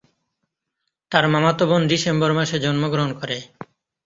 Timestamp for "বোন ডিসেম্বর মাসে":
1.69-2.57